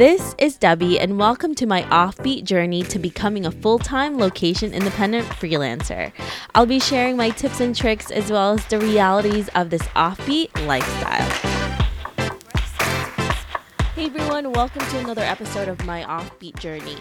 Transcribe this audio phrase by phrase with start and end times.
[0.00, 4.72] This is Debbie, and welcome to my offbeat journey to becoming a full time location
[4.72, 6.10] independent freelancer.
[6.54, 10.48] I'll be sharing my tips and tricks as well as the realities of this offbeat
[10.66, 11.28] lifestyle.
[13.94, 16.96] Hey everyone, welcome to another episode of my offbeat journey.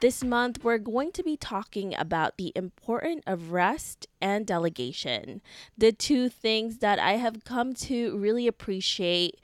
[0.00, 5.42] This month, we're going to be talking about the importance of rest and delegation,
[5.78, 9.38] the two things that I have come to really appreciate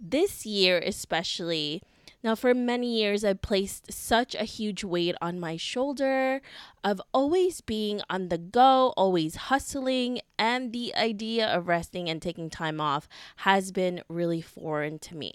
[0.00, 1.82] this year, especially
[2.22, 6.42] now, for many years, I've placed such a huge weight on my shoulder
[6.82, 12.48] of always being on the go, always hustling, and the idea of resting and taking
[12.48, 15.32] time off has been really foreign to me.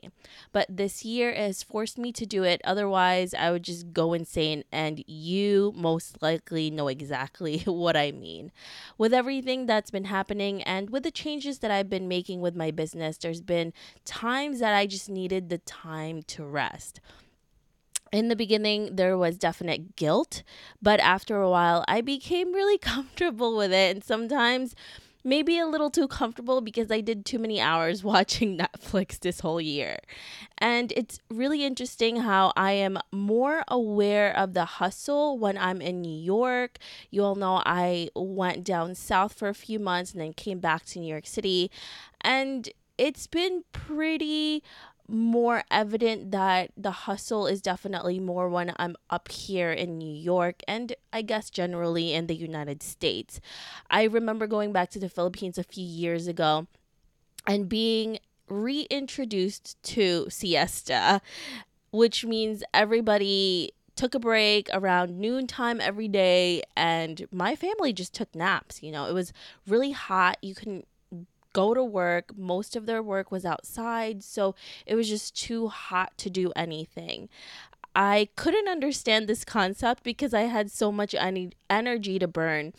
[0.51, 2.61] But this year has forced me to do it.
[2.63, 8.51] Otherwise, I would just go insane, and you most likely know exactly what I mean.
[8.97, 12.71] With everything that's been happening and with the changes that I've been making with my
[12.71, 16.99] business, there's been times that I just needed the time to rest
[18.11, 20.43] in the beginning there was definite guilt
[20.81, 23.95] but after a while i became really comfortable with it.
[23.95, 24.75] And sometimes
[25.23, 29.59] maybe a little too comfortable because i did too many hours watching netflix this whole
[29.59, 29.97] year.
[30.57, 36.01] And it's really interesting how i am more aware of the hustle when i'm in
[36.01, 36.77] new york.
[37.09, 40.85] You all know i went down south for a few months and then came back
[40.87, 41.71] to new york city.
[42.21, 44.63] And it's been pretty
[45.07, 50.61] more evident that the hustle is definitely more when I'm up here in New York
[50.67, 53.39] and I guess generally in the United States.
[53.89, 56.67] I remember going back to the Philippines a few years ago
[57.45, 61.21] and being reintroduced to siesta,
[61.91, 68.33] which means everybody took a break around noontime every day and my family just took
[68.35, 69.31] naps you know it was
[69.65, 70.85] really hot you couldn't
[71.55, 72.37] go to work.
[72.37, 74.55] Most of their work was outside, so
[74.85, 77.29] it was just too hot to do anything.
[77.95, 82.73] I couldn't understand this concept because I had so much en- energy to burn.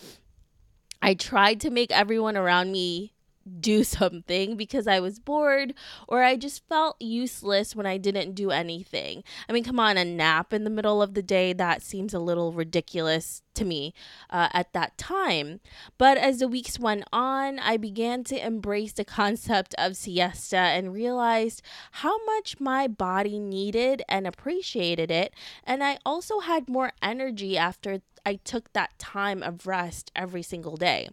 [1.01, 3.15] I tried to make everyone around me
[3.61, 5.75] do something because I was bored
[6.09, 9.25] or I just felt useless when I didn't do anything.
[9.49, 12.19] I mean, come on, a nap in the middle of the day, that seems a
[12.19, 13.95] little ridiculous to me
[14.31, 15.61] uh, at that time.
[15.99, 20.93] But as the weeks went on, I began to embrace the concept of siesta and
[20.93, 21.63] realized
[21.93, 25.35] how much my body needed and appreciated it.
[25.65, 30.77] And I also had more energy after I took that time of rest every single
[30.77, 31.09] day.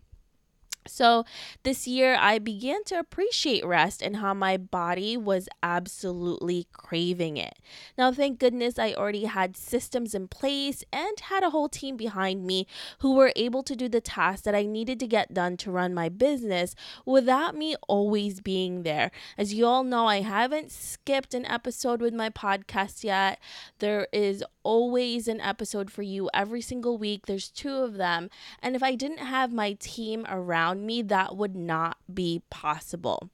[0.88, 1.26] So,
[1.64, 7.58] this year I began to appreciate rest and how my body was absolutely craving it.
[7.98, 12.46] Now, thank goodness I already had systems in place and had a whole team behind
[12.46, 12.68] me
[13.00, 15.94] who were able to do the tasks that I needed to get done to run
[15.94, 19.12] my business without me always being there.
[19.38, 23.40] As you all know, I haven't skipped an episode with my podcast yet.
[23.80, 28.30] There is always an episode for you every single week, there's two of them.
[28.62, 33.30] And if I didn't have my team around, around me, that would not be possible.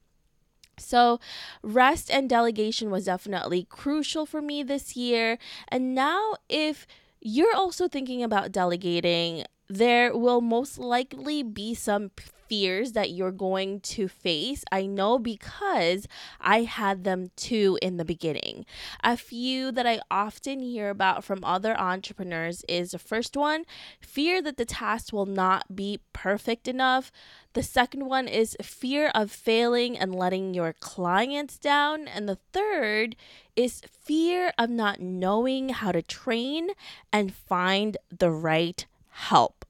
[0.77, 1.19] So,
[1.61, 5.37] rest and delegation was definitely crucial for me this year.
[5.67, 6.87] And now, if
[7.19, 12.11] you're also thinking about delegating, there will most likely be some
[12.49, 14.63] fears that you're going to face.
[14.71, 16.07] I know because
[16.41, 18.65] I had them too in the beginning.
[19.03, 23.65] A few that I often hear about from other entrepreneurs is the first one,
[24.01, 27.11] fear that the task will not be perfect enough.
[27.53, 32.07] The second one is fear of failing and letting your clients down.
[32.07, 33.15] And the third
[33.55, 36.69] is fear of not knowing how to train
[37.13, 38.85] and find the right
[39.19, 39.65] help.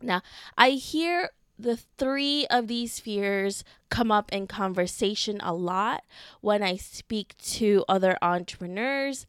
[0.00, 0.22] Now,
[0.58, 6.02] I hear the three of these fears come up in conversation a lot
[6.40, 9.26] when I speak to other entrepreneurs.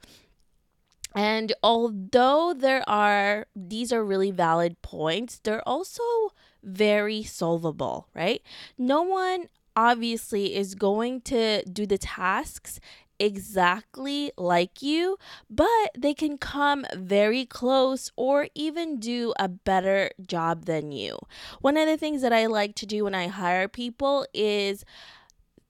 [1.16, 6.04] And although there are, these are really valid points, they're also
[6.64, 8.42] very solvable, right?
[8.80, 12.80] No one obviously is going to do the tasks
[13.24, 15.18] exactly like you,
[15.50, 21.18] but they can come very close or even do a better job than you.
[21.62, 24.84] One of the things that I like to do when I hire people is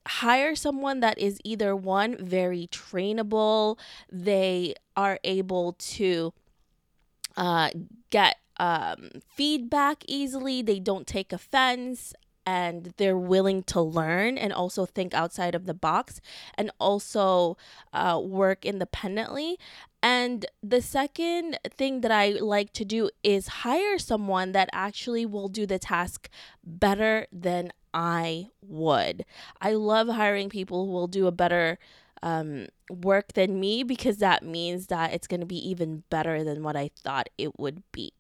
[0.08, 3.78] hire someone that is either one very trainable,
[4.12, 6.34] they are able to
[7.38, 7.70] uh,
[8.10, 12.14] get um, feedback easily, they don't take offense,
[12.46, 16.20] and they're willing to learn and also think outside of the box
[16.56, 17.58] and also
[17.94, 19.58] uh, work independently.
[20.02, 25.48] And the second thing that I like to do is hire someone that actually will
[25.48, 26.30] do the task
[26.64, 29.24] better than I would.
[29.62, 31.78] I love hiring people who will do a better
[32.22, 36.64] um, work than me because that means that it's going to be even better than
[36.64, 38.14] what I thought it would be.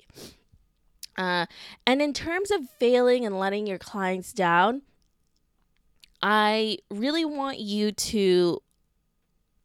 [1.17, 1.45] Uh,
[1.85, 4.81] and in terms of failing and letting your clients down,
[6.21, 8.61] I really want you to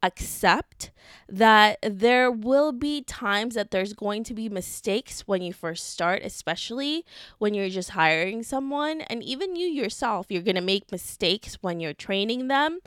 [0.02, 0.90] accept
[1.28, 6.22] that there will be times that there's going to be mistakes when you first start,
[6.22, 7.04] especially
[7.38, 9.00] when you're just hiring someone.
[9.02, 12.80] And even you yourself, you're going to make mistakes when you're training them.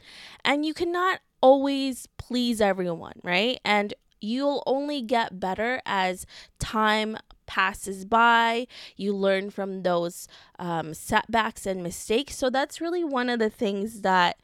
[0.45, 3.59] And you cannot always please everyone, right?
[3.65, 6.25] And you'll only get better as
[6.59, 7.17] time
[7.51, 8.65] passes by.
[8.95, 10.25] You learn from those
[10.57, 12.37] um, setbacks and mistakes.
[12.37, 14.37] So that's really one of the things that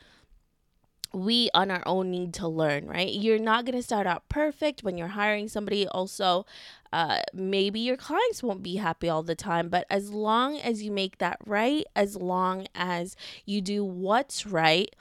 [1.13, 3.09] we on our own need to learn, right?
[3.09, 5.87] You're not going to start out perfect when you're hiring somebody.
[5.87, 6.45] Also,
[6.91, 10.91] uh, maybe your clients won't be happy all the time, but as long as you
[10.91, 13.15] make that right, as long as
[13.45, 14.93] you do what's right,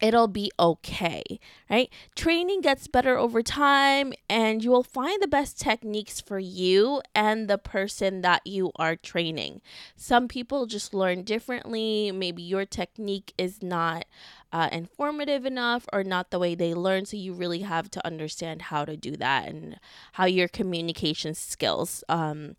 [0.00, 1.22] it'll be okay,
[1.68, 1.90] right?
[2.14, 7.48] Training gets better over time, and you will find the best techniques for you and
[7.48, 9.60] the person that you are training.
[9.96, 12.12] Some people just learn differently.
[12.12, 14.06] Maybe your technique is not
[14.52, 17.04] uh, informative enough or not the way they learn.
[17.06, 19.78] So you really have to understand how to do that and
[20.12, 22.56] how your communication skills um,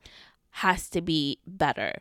[0.51, 1.95] has to be better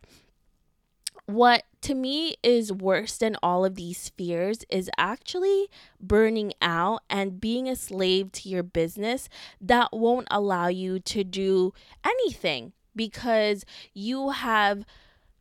[1.32, 5.68] what to me is worse than all of these fears is actually
[6.00, 9.28] burning out and being a slave to your business
[9.60, 11.72] that won't allow you to do
[12.04, 14.84] anything because you have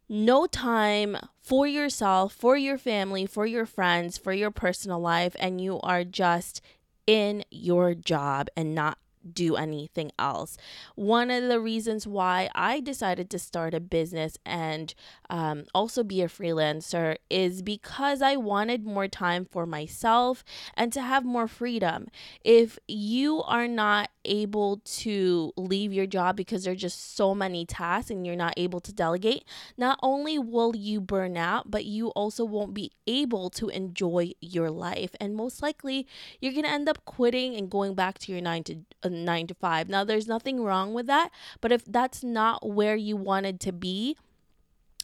[0.08, 5.62] no time for yourself, for your family, for your friends, for your personal life, and
[5.62, 6.62] you are just
[7.06, 8.98] in your job and not
[9.34, 10.58] do anything else.
[10.96, 14.94] One of the reasons why I decided to start a business and
[15.30, 20.44] um, also be a freelancer is because I wanted more time for myself
[20.74, 22.08] and to have more freedom.
[22.44, 27.66] If you are not able to leave your job because there are just so many
[27.66, 29.46] tasks and you're not able to delegate,
[29.78, 34.72] not only will you burn out, but you also won't be able to enjoy your
[34.72, 35.12] life.
[35.20, 36.08] And most likely,
[36.40, 39.48] you're going to end up quitting and going back to your 9 to uh, 9
[39.48, 39.90] to 5.
[39.90, 41.30] Now, there's nothing wrong with that,
[41.62, 44.16] but if that's not where you wanted to be,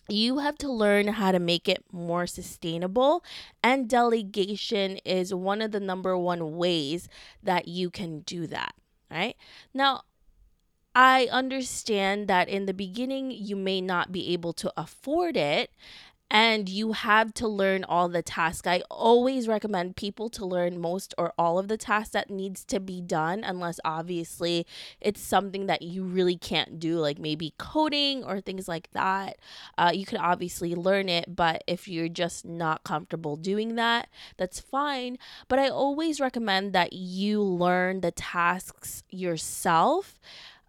[0.08, 3.24] you have to learn how to make it more sustainable
[3.64, 7.08] and delegation is one of the number one ways
[7.42, 8.74] that you can do that
[9.10, 9.36] right?
[9.74, 10.02] Now
[10.94, 15.72] I understand that in the beginning you may not be able to afford it
[16.32, 18.68] and you have to learn all the tasks.
[18.68, 22.80] I always recommend people to learn most or all of the tasks that needs to
[22.80, 24.66] be done unless obviously
[25.00, 29.38] it's something that you really can't do like maybe coding or things like that.
[29.78, 34.60] Uh, you can obviously learn it, but if you're just not comfortable doing that, that's
[34.60, 35.18] fine.
[35.48, 40.20] But I always recommend that you learn the tasks yourself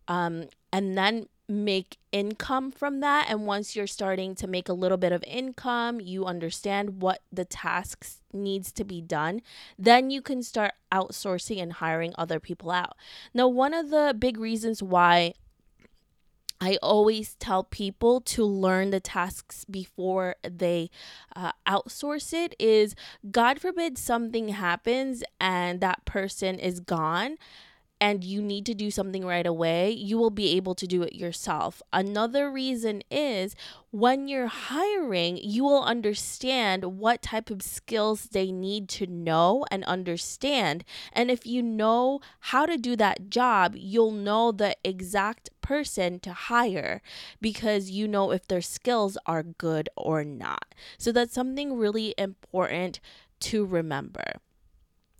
[0.08, 3.26] um, and then make income from that.
[3.28, 7.44] And once you're starting to make a little bit of income, you understand what the
[7.44, 9.42] tasks needs to be done,
[9.78, 12.96] then you can start outsourcing and hiring other people out.
[13.32, 15.34] Now, one of the big reasons why
[16.60, 20.90] I always tell people to learn the tasks before they
[21.34, 22.94] uh, outsource it is
[23.30, 27.36] God forbid something happens and that person is gone
[28.00, 31.14] and you need to do something right away, you will be able to do it
[31.14, 31.82] yourself.
[31.92, 33.56] Another reason is
[33.90, 39.84] when you're hiring, you will understand what type of skills they need to know and
[39.84, 40.84] understand.
[41.12, 46.32] And if you know how to do that job, you'll know the exact person to
[46.32, 47.00] hire
[47.40, 50.74] because you know if their skills are good or not.
[50.98, 53.00] So that's something really important
[53.40, 54.40] to remember.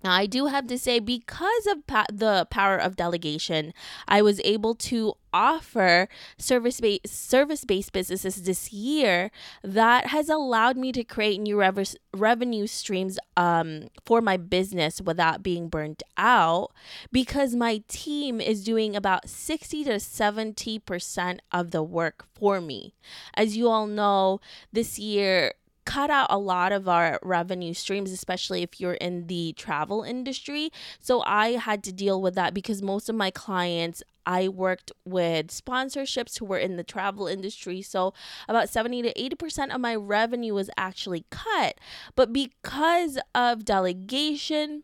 [0.06, 3.74] Now, I do have to say, because of pa- the power of delegation,
[4.06, 6.08] I was able to offer
[6.38, 9.32] service based service based businesses this year
[9.64, 15.42] that has allowed me to create new rev- revenue streams um, for my business without
[15.42, 16.70] being burnt out
[17.10, 22.94] because my team is doing about 60 to 70 percent of the work for me.
[23.34, 24.40] As you all know,
[24.72, 25.54] this year
[25.86, 30.70] cut out a lot of our revenue streams, especially if you're in the travel industry.
[31.00, 35.48] So I had to deal with that because most of my clients I worked with
[35.48, 37.80] sponsorships who were in the travel industry.
[37.80, 38.12] So
[38.48, 41.78] about 70 to 80% of my revenue was actually cut.
[42.16, 44.82] But because of delegation,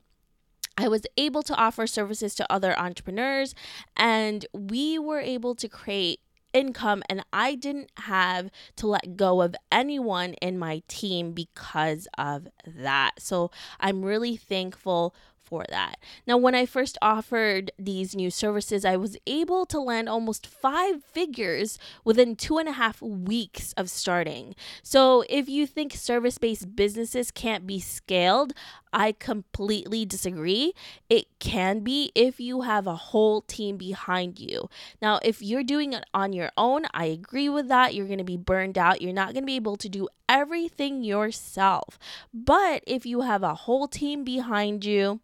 [0.79, 3.55] I was able to offer services to other entrepreneurs
[3.97, 6.21] and we were able to create
[6.53, 12.49] income and I didn't have to let go of anyone in my team because of
[12.67, 13.13] that.
[13.19, 15.15] So I'm really thankful
[15.53, 15.99] for that.
[16.27, 21.05] Now, when I first offered these new services, I was able to land almost five
[21.05, 24.55] figures within two and a half weeks of starting.
[24.83, 28.55] So, if you think service based businesses can't be scaled,
[28.93, 30.75] I completely disagree.
[31.09, 34.69] It can be if you have a whole team behind you.
[35.01, 37.95] Now, if you're doing it on your own, I agree with that.
[37.95, 39.01] You're going to be burned out.
[39.01, 41.99] You're not going to be able to do everything yourself.
[42.33, 45.21] But if you have a whole team behind you,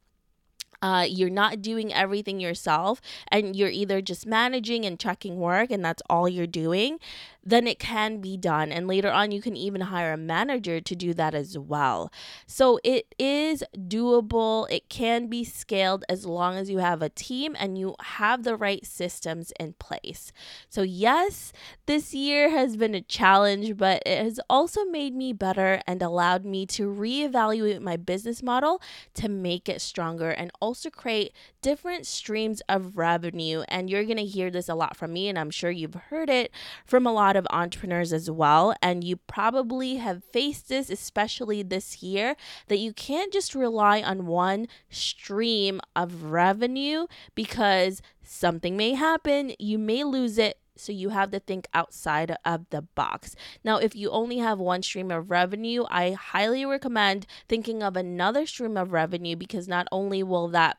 [0.80, 5.84] uh, you're not doing everything yourself and you're either just managing and checking work and
[5.84, 6.98] that's all you're doing,
[7.48, 8.70] then it can be done.
[8.70, 12.12] And later on, you can even hire a manager to do that as well.
[12.46, 14.70] So it is doable.
[14.70, 18.54] It can be scaled as long as you have a team and you have the
[18.54, 20.30] right systems in place.
[20.68, 21.52] So, yes,
[21.86, 26.44] this year has been a challenge, but it has also made me better and allowed
[26.44, 28.82] me to reevaluate my business model
[29.14, 33.62] to make it stronger and also create different streams of revenue.
[33.68, 36.28] And you're going to hear this a lot from me, and I'm sure you've heard
[36.28, 36.52] it
[36.84, 38.74] from a lot of entrepreneurs as well.
[38.82, 44.26] And you probably have faced this, especially this year, that you can't just rely on
[44.26, 51.30] one stream of revenue because something may happen, you may lose it, so you have
[51.32, 53.34] to think outside of the box.
[53.64, 58.46] Now, if you only have one stream of revenue, I highly recommend thinking of another
[58.46, 60.78] stream of revenue because not only will that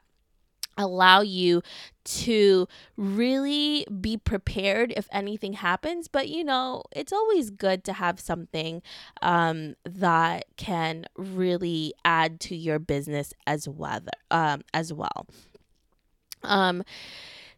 [0.80, 1.62] allow you
[2.04, 2.68] to
[2.98, 8.82] really be prepared if anything happens but you know it's always good to have something
[9.22, 14.00] um, that can really add to your business as well
[14.32, 15.28] um, as well.
[16.44, 16.84] Um,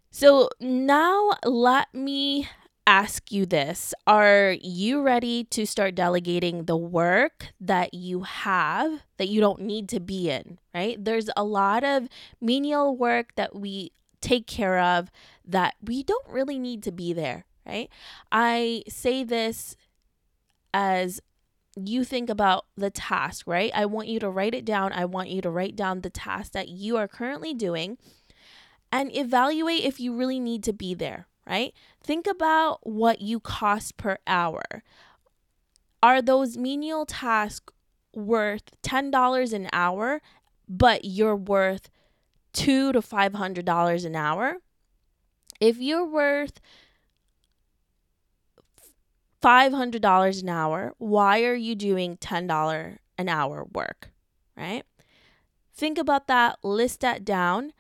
[0.09, 2.49] so now let me
[2.91, 9.29] ask you this Are you ready to start delegating the work that you have that
[9.29, 11.01] you don't need to be in, right?
[11.01, 12.09] There's a lot of
[12.41, 15.09] menial work that we take care of
[15.45, 17.89] that we don't really need to be there, right?
[18.29, 19.77] I say this
[20.73, 21.21] as
[21.77, 23.71] you think about the task, right?
[23.73, 24.91] I want you to write it down.
[24.91, 27.97] I want you to write down the task that you are currently doing
[28.91, 31.73] and evaluate if you really need to be there, right?
[32.03, 34.63] Think about what you cost per hour.
[36.03, 37.73] Are those menial tasks
[38.13, 40.21] worth $10 an hour,
[40.67, 41.89] but you're worth
[42.53, 44.57] two to five hundred dollars an hour?
[45.59, 46.59] If you're worth
[49.41, 54.11] five hundred dollars an hour, why are you doing ten dollar an hour work?
[54.55, 54.83] Right?
[55.73, 57.73] Think about that, list that down,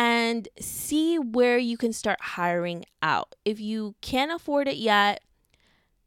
[0.00, 3.34] and see where you can start hiring out.
[3.44, 5.22] If you can't afford it yet,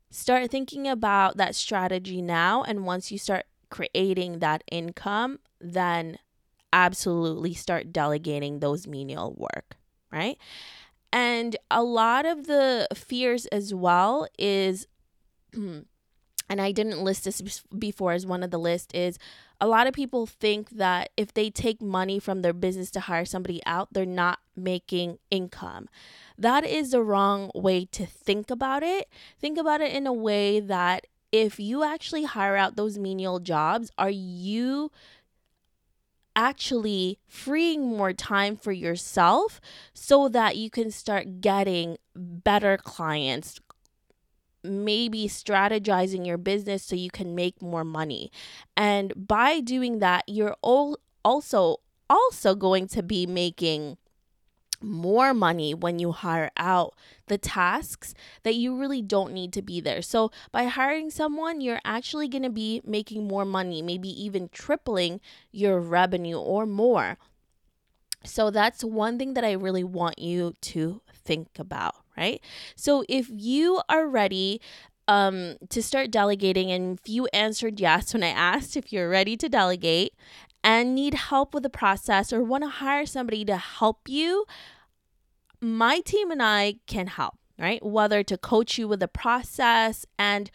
[0.09, 2.63] start thinking about that strategy now.
[2.63, 6.17] And once you start creating that income, then
[6.73, 9.77] absolutely start delegating those menial work,
[10.11, 10.39] right?
[11.11, 14.87] And a lot of the fears as well is,
[15.53, 15.85] and
[16.49, 19.19] I didn't list this before as one of the list is
[19.61, 23.25] a lot of people think that if they take money from their business to hire
[23.25, 25.87] somebody out, they're not making income.
[26.37, 29.07] That is the wrong way to think about it.
[29.39, 33.91] Think about it in a way that if you actually hire out those menial jobs,
[33.97, 34.91] are you
[36.35, 39.61] actually freeing more time for yourself
[39.93, 43.59] so that you can start getting better clients,
[44.63, 48.31] maybe strategizing your business so you can make more money.
[48.77, 51.77] And by doing that, you're all also
[52.09, 53.97] also going to be making
[54.81, 56.93] more money when you hire out
[57.27, 60.01] the tasks that you really don't need to be there.
[60.01, 65.21] So, by hiring someone, you're actually going to be making more money, maybe even tripling
[65.51, 67.17] your revenue or more.
[68.25, 72.41] So, that's one thing that I really want you to think about right?
[72.75, 74.61] So if you are ready
[75.07, 79.35] um, to start delegating, and if you answered yes when I asked if you're ready
[79.37, 80.13] to delegate
[80.63, 84.45] and need help with the process or want to hire somebody to help you,
[85.59, 90.49] my team and I can help right whether to coach you with the process and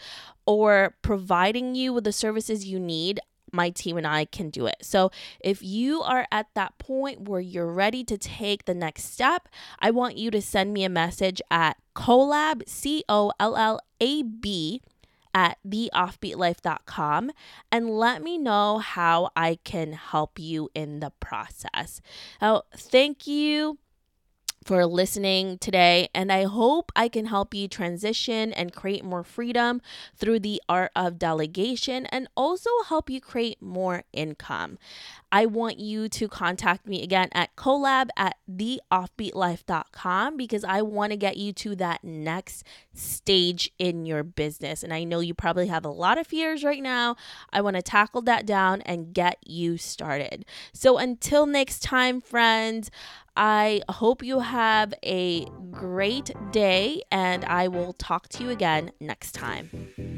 [0.47, 3.21] or providing you with the services you need
[3.53, 4.77] my team and I can do it.
[4.83, 9.49] So, if you are at that point where you're ready to take the next step,
[9.79, 14.23] I want you to send me a message at collab, C O L L A
[14.23, 14.81] B,
[15.35, 17.31] at theoffbeatlife.com
[17.71, 22.01] and let me know how I can help you in the process.
[22.41, 23.79] Now, thank you
[24.69, 29.81] for listening today, and I hope I can help you transition and create more freedom
[30.15, 34.77] through the art of delegation and also help you create more income.
[35.33, 41.17] I want you to contact me again at collab at theoffbeatlife.com because I want to
[41.17, 42.63] get you to that next
[42.99, 44.83] stage in your business.
[44.83, 47.17] And I know you probably have a lot of fears right now.
[47.53, 50.45] I want to tackle that down and get you started.
[50.73, 52.91] So until next time, friends,
[53.37, 59.33] I hope you have a great day and I will talk to you again next
[59.33, 60.18] time.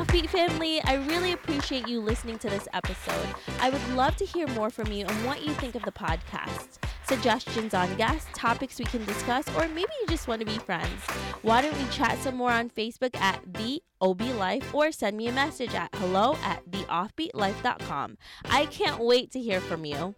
[0.00, 3.34] Offbeat family, I really appreciate you listening to this episode.
[3.60, 6.78] I would love to hear more from you and what you think of the podcast.
[7.06, 11.02] Suggestions on guests, topics we can discuss, or maybe you just want to be friends.
[11.42, 15.28] Why don't we chat some more on Facebook at The OB Life or send me
[15.28, 18.16] a message at hello at theoffbeatlife.com.
[18.46, 20.14] I can't wait to hear from you.